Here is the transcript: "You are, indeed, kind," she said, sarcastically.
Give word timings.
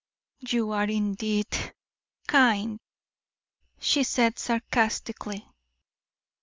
"You 0.39 0.71
are, 0.71 0.89
indeed, 0.89 1.45
kind," 2.27 2.79
she 3.79 4.01
said, 4.01 4.39
sarcastically. 4.39 5.45